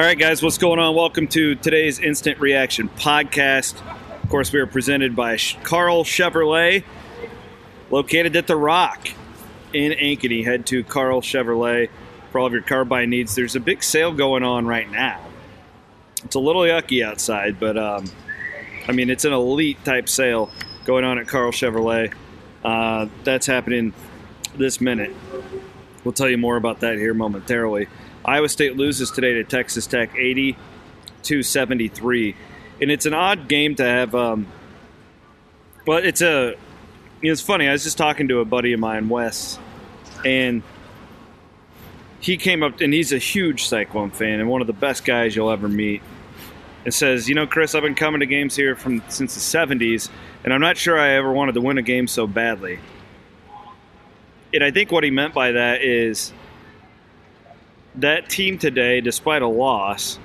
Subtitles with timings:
[0.00, 0.94] All right, guys, what's going on?
[0.94, 3.74] Welcome to today's Instant Reaction podcast.
[4.22, 6.84] Of course, we are presented by Karl Chevrolet,
[7.90, 9.10] located at The Rock
[9.74, 10.42] in Ankeny.
[10.42, 11.90] Head to Karl Chevrolet
[12.32, 13.34] for all of your car buying needs.
[13.34, 15.20] There's a big sale going on right now.
[16.24, 18.10] It's a little yucky outside, but um,
[18.88, 20.50] I mean, it's an elite type sale
[20.86, 22.14] going on at Karl Chevrolet.
[22.64, 23.92] Uh, that's happening
[24.56, 25.14] this minute.
[26.04, 27.88] We'll tell you more about that here momentarily.
[28.24, 30.56] Iowa State loses today to Texas Tech 80
[31.24, 32.36] to 73.
[32.80, 34.46] And it's an odd game to have, um,
[35.86, 36.54] but it's a,
[37.22, 37.68] it's funny.
[37.68, 39.58] I was just talking to a buddy of mine, Wes,
[40.24, 40.62] and
[42.20, 45.34] he came up, and he's a huge Cyclone fan and one of the best guys
[45.34, 46.02] you'll ever meet.
[46.82, 50.08] And says, you know, Chris, I've been coming to games here from since the 70s,
[50.44, 52.78] and I'm not sure I ever wanted to win a game so badly.
[54.54, 56.32] And I think what he meant by that is
[57.96, 60.18] that team today, despite a loss,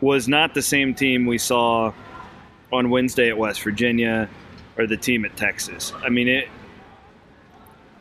[0.00, 1.92] was not the same team we saw
[2.72, 4.28] on Wednesday at West Virginia
[4.76, 5.92] or the team at Texas.
[6.04, 6.48] I mean, it.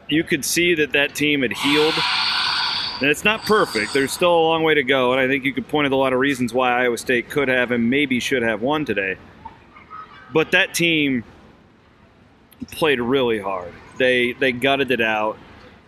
[0.07, 1.93] You could see that that team had healed.
[3.01, 3.93] And it's not perfect.
[3.93, 5.95] There's still a long way to go, and I think you could point at a
[5.95, 9.17] lot of reasons why Iowa State could have and maybe should have won today.
[10.31, 11.23] But that team
[12.69, 13.73] played really hard.
[13.97, 15.37] They they gutted it out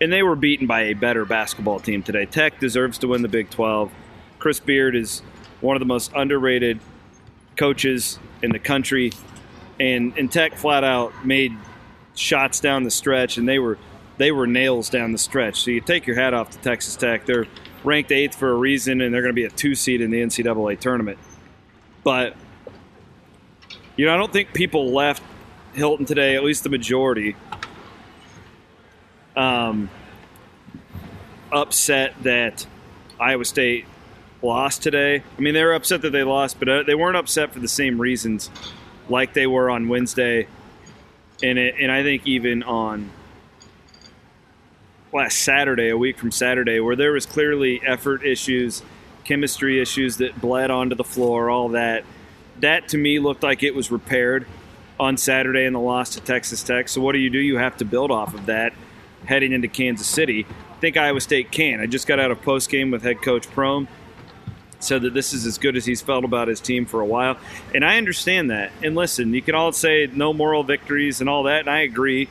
[0.04, 2.26] and they were beaten by a better basketball team today.
[2.26, 3.90] Tech deserves to win the Big 12.
[4.38, 5.22] Chris Beard is
[5.62, 6.80] one of the most underrated
[7.56, 9.14] coaches in the country,
[9.80, 11.54] and, and Tech flat out made
[12.16, 13.78] shots down the stretch, and they were
[14.18, 15.62] they were nails down the stretch.
[15.62, 17.26] So you take your hat off to Texas Tech.
[17.26, 17.48] They're
[17.84, 20.22] ranked eighth for a reason, and they're going to be a two seed in the
[20.22, 21.18] NCAA tournament.
[22.04, 22.36] But
[23.96, 25.24] you know, I don't think people left
[25.74, 27.36] Hilton today, at least the majority,
[29.36, 29.90] um,
[31.52, 32.66] upset that
[33.20, 33.86] Iowa State
[34.42, 35.24] lost today.
[35.38, 37.68] I mean, they were upset that they lost, but uh, they weren't upset for the
[37.68, 38.50] same reasons
[39.10, 40.48] like they were on Wednesday,
[41.42, 43.10] and it, and I think even on
[45.14, 48.82] last Saturday, a week from Saturday, where there was clearly effort issues,
[49.24, 52.04] chemistry issues that bled onto the floor, all that.
[52.60, 54.46] That to me looked like it was repaired
[55.00, 56.88] on Saturday in the loss to Texas Tech.
[56.88, 57.40] So what do you do?
[57.40, 58.74] You have to build off of that
[59.26, 60.46] heading into Kansas City.
[60.50, 61.80] I think Iowa State can.
[61.80, 63.88] I just got out of post game with head coach Prohm.
[64.80, 67.38] Said that this is as good as he's felt about his team for a while.
[67.74, 68.72] And I understand that.
[68.84, 72.28] And listen, you can all say no moral victories and all that, and I agree.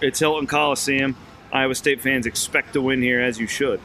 [0.00, 1.16] It's Hilton Coliseum.
[1.52, 3.80] Iowa State fans expect to win here, as you should.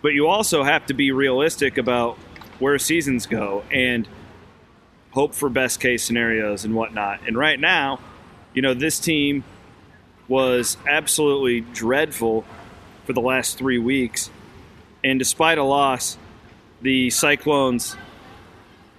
[0.00, 2.16] But you also have to be realistic about
[2.60, 4.08] where seasons go and
[5.10, 7.26] hope for best case scenarios and whatnot.
[7.26, 7.98] And right now,
[8.54, 9.42] you know, this team
[10.28, 12.44] was absolutely dreadful
[13.04, 14.30] for the last three weeks.
[15.02, 16.18] And despite a loss,
[16.82, 17.96] the Cyclones,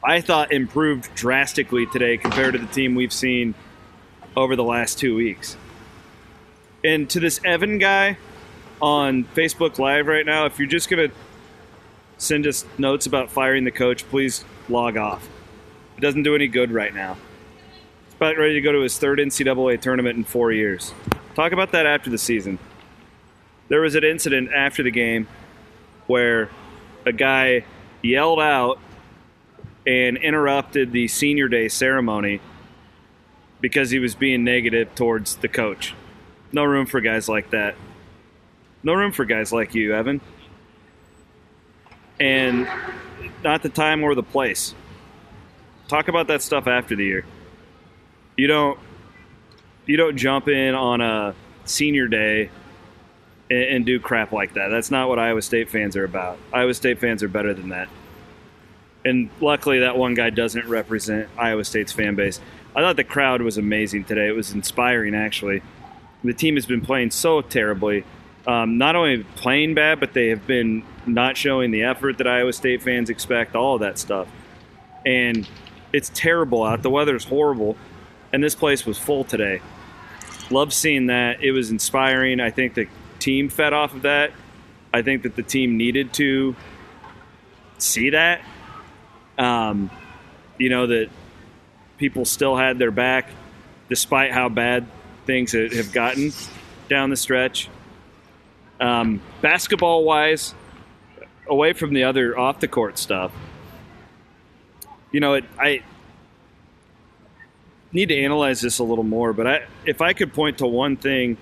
[0.04, 3.54] I thought, improved drastically today compared to the team we've seen
[4.36, 5.56] over the last two weeks.
[6.84, 8.18] And to this Evan guy
[8.82, 11.16] on Facebook Live right now, if you're just going to
[12.18, 15.28] send us notes about firing the coach, please log off.
[15.98, 17.18] It doesn't do any good right now.
[18.06, 20.94] He's about ready to go to his third NCAA tournament in four years.
[21.40, 22.60] Talk about that after the season.
[23.70, 25.26] There was an incident after the game
[26.06, 26.50] where
[27.06, 27.64] a guy
[28.04, 28.78] yelled out
[29.88, 32.42] and interrupted the senior day ceremony
[33.62, 35.96] because he was being negative towards the coach.
[36.52, 37.76] No room for guys like that.
[38.84, 40.20] No room for guys like you, Evan.
[42.20, 42.68] And
[43.46, 44.76] not the time or the place.
[45.88, 47.26] Talk about that stuff after the year.
[48.36, 48.78] You don't
[49.90, 51.34] you don't jump in on a
[51.66, 52.52] senior day
[53.50, 54.68] and, and do crap like that.
[54.68, 56.38] That's not what Iowa State fans are about.
[56.54, 57.90] Iowa State fans are better than that.
[59.04, 62.40] And luckily, that one guy doesn't represent Iowa State's fan base.
[62.76, 64.28] I thought the crowd was amazing today.
[64.28, 65.64] It was inspiring, actually.
[66.24, 68.04] The team has been playing so terribly.
[68.46, 72.54] Um, not only playing bad, but they have been not showing the effort that Iowa
[72.54, 74.28] State fans expect, all of that stuff.
[75.04, 75.50] And
[75.92, 76.84] it's terrible out.
[76.84, 77.76] The weather is horrible.
[78.32, 79.62] And this place was full today.
[80.50, 81.44] Love seeing that.
[81.44, 82.40] It was inspiring.
[82.40, 82.88] I think the
[83.20, 84.32] team fed off of that.
[84.94, 86.56] I think that the team needed to
[87.78, 88.42] see that.
[89.38, 89.90] Um,
[90.58, 91.10] you know, that
[91.98, 93.30] people still had their back
[93.90, 94.86] despite how bad
[95.26, 96.32] things have gotten
[96.90, 97.70] down the stretch.
[98.80, 100.54] Um, basketball wise,
[101.48, 103.32] away from the other off the court stuff,
[105.12, 105.84] you know, it, I
[107.92, 109.34] need to analyze this a little more.
[109.34, 111.38] But I, if I could point to one thing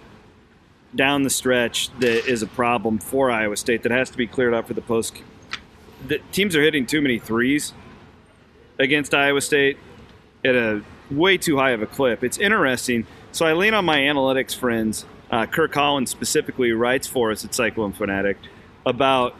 [0.96, 4.54] down the stretch that is a problem for Iowa State that has to be cleared
[4.54, 5.22] up for the post
[6.06, 7.74] the teams are hitting too many threes
[8.80, 9.78] against Iowa State
[10.46, 12.24] at a way too high of a clip.
[12.24, 13.08] It's interesting.
[13.32, 15.06] So I lean on my analytics friends.
[15.32, 18.38] Uh, Kirk Collins specifically writes for us at Cyclone Fanatic
[18.86, 19.36] about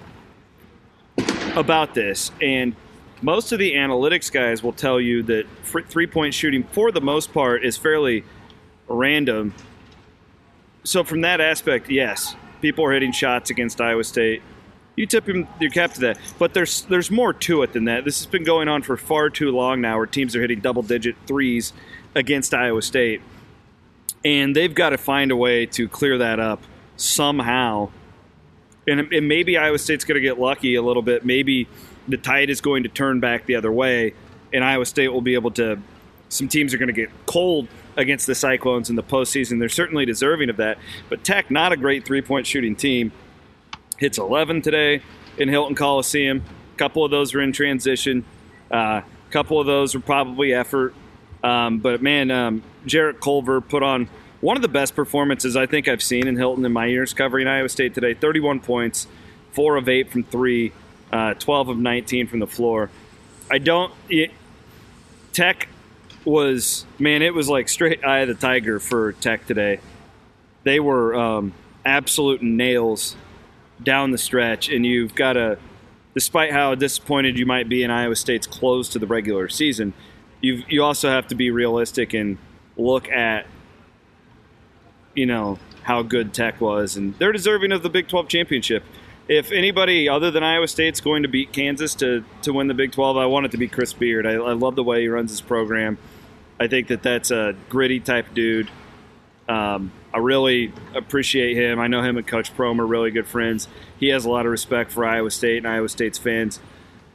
[1.56, 2.76] about this, and
[3.22, 7.34] most of the analytics guys will tell you that three point shooting, for the most
[7.34, 8.24] part, is fairly
[8.88, 9.54] random.
[10.84, 14.42] So from that aspect, yes, people are hitting shots against Iowa State.
[14.96, 18.04] You tip him your cap to that, but there's there's more to it than that.
[18.04, 20.82] This has been going on for far too long now, where teams are hitting double
[20.82, 21.72] digit threes
[22.16, 23.22] against Iowa State,
[24.26, 26.64] and they've got to find a way to clear that up
[26.96, 27.90] somehow.
[28.88, 31.26] And, and maybe Iowa State's going to get lucky a little bit.
[31.26, 31.68] Maybe
[32.08, 34.14] the tide is going to turn back the other way,
[34.54, 35.80] and Iowa State will be able to.
[36.30, 39.60] Some teams are going to get cold against the Cyclones in the postseason.
[39.60, 40.78] They're certainly deserving of that.
[41.10, 43.12] But Tech, not a great three point shooting team
[43.98, 45.02] hits 11 today
[45.38, 46.44] in Hilton Coliseum.
[46.74, 48.24] A couple of those were in transition.
[48.72, 49.02] A uh,
[49.32, 50.94] couple of those were probably effort.
[51.44, 54.10] Um, but man, um, Jarrett Culver put on
[54.42, 57.48] one of the best performances I think I've seen in Hilton in my years covering
[57.48, 58.14] Iowa State today.
[58.14, 59.08] 31 points,
[59.52, 60.72] four of eight from three,
[61.12, 62.90] uh, 12 of 19 from the floor.
[63.50, 63.94] I don't.
[64.10, 64.32] It,
[65.32, 65.68] Tech
[66.26, 69.80] was man, it was like straight eye of the tiger for Tech today.
[70.64, 71.54] They were um,
[71.86, 73.16] absolute nails
[73.82, 75.58] down the stretch, and you've got to,
[76.14, 79.94] despite how disappointed you might be in Iowa State's close to the regular season,
[80.42, 82.38] you you also have to be realistic and
[82.76, 83.48] look at,
[85.16, 88.84] you know, how good Tech was, and they're deserving of the Big 12 championship.
[89.28, 92.94] If anybody other than Iowa State's going to beat Kansas to, to win the Big
[92.94, 94.26] 12, I want it to be Chris Beard.
[94.26, 95.98] I, I love the way he runs his program.
[96.60, 98.70] I think that that's a gritty type dude.
[99.50, 101.80] Um, I really appreciate him.
[101.80, 103.68] I know him and Coach Prohm are really good friends.
[104.00, 106.60] He has a lot of respect for Iowa State and Iowa State's fans.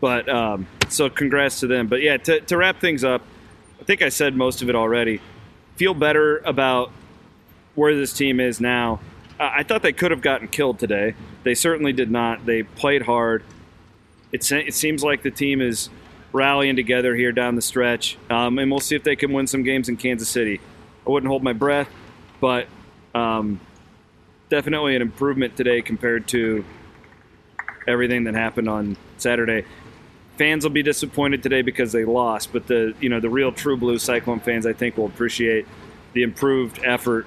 [0.01, 1.87] But um, so congrats to them.
[1.89, 3.23] But yeah, to, to wrap things up,
[3.81, 5.21] I think I said most of it already.
[5.77, 6.93] Feel better about
[7.75, 9.01] where this team is now.
[9.43, 11.15] I thought they could have gotten killed today.
[11.43, 12.47] They certainly did not.
[12.47, 13.43] They played hard.
[14.31, 15.91] It, it seems like the team is
[16.33, 19.63] rallying together here down the stretch, um, and we'll see if they can win some
[19.63, 20.61] games in Kansas City.
[21.07, 21.89] I wouldn't hold my breath,
[22.41, 22.69] but
[23.15, 23.61] um,
[24.49, 26.65] definitely an improvement today compared to
[27.87, 29.65] everything that happened on Saturday.
[30.39, 33.77] Fans will be disappointed today because they lost, but the you know the real true
[33.77, 35.67] blue Cyclone fans I think will appreciate
[36.15, 37.27] the improved effort.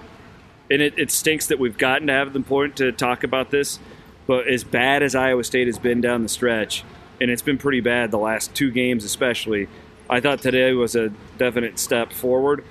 [0.69, 3.79] And it, it stinks that we've gotten to have the point to talk about this,
[4.27, 6.83] but as bad as Iowa State has been down the stretch,
[7.21, 9.67] and it's been pretty bad the last two games especially,
[10.09, 12.63] I thought today was a definite step forward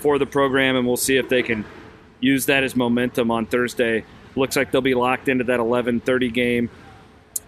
[0.00, 1.64] for the program, and we'll see if they can
[2.20, 4.04] use that as momentum on Thursday.
[4.34, 6.70] Looks like they'll be locked into that 11:30 game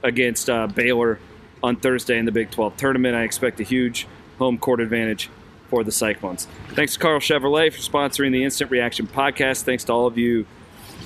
[0.02, 1.18] against uh, Baylor
[1.62, 3.14] on Thursday in the Big 12 tournament.
[3.14, 4.06] I expect a huge
[4.38, 5.28] home court advantage
[5.70, 6.46] for the Cyclones.
[6.70, 9.62] Thanks to Karl Chevrolet for sponsoring the Instant Reaction podcast.
[9.62, 10.46] Thanks to all of you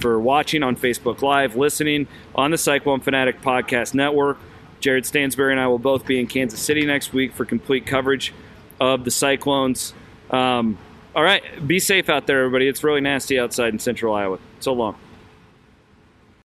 [0.01, 4.39] for watching on Facebook Live, listening on the Cyclone Fanatic Podcast Network.
[4.81, 8.35] Jared Stansbury and I will both be in Kansas City next week for complete coverage
[8.81, 9.95] of the Cyclones.
[10.31, 10.79] Um,
[11.15, 11.43] all right.
[11.67, 12.67] Be safe out there, everybody.
[12.67, 14.39] It's really nasty outside in central Iowa.
[14.61, 14.97] So long.